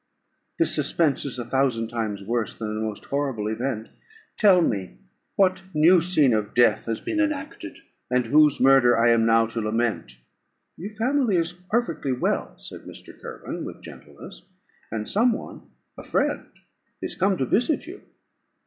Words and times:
"This 0.57 0.73
suspense 0.73 1.25
is 1.25 1.37
a 1.37 1.45
thousand 1.45 1.89
times 1.89 2.23
worse 2.23 2.57
than 2.57 2.73
the 2.73 2.81
most 2.81 3.05
horrible 3.05 3.47
event: 3.47 3.89
tell 4.35 4.59
me 4.63 4.97
what 5.35 5.61
new 5.75 6.01
scene 6.01 6.33
of 6.33 6.55
death 6.55 6.85
has 6.85 6.99
been 6.99 7.19
acted, 7.31 7.77
and 8.09 8.25
whose 8.25 8.59
murder 8.59 8.97
I 8.97 9.11
am 9.11 9.27
now 9.27 9.45
to 9.45 9.61
lament?" 9.61 10.17
"Your 10.75 10.89
family 10.89 11.35
is 11.35 11.53
perfectly 11.53 12.13
well," 12.13 12.55
said 12.57 12.85
Mr. 12.85 13.11
Kirwin, 13.21 13.63
with 13.63 13.83
gentleness; 13.83 14.47
"and 14.91 15.07
some 15.07 15.33
one, 15.33 15.69
a 15.95 16.01
friend, 16.03 16.47
is 16.99 17.13
come 17.13 17.37
to 17.37 17.45
visit 17.45 17.85
you." 17.85 18.01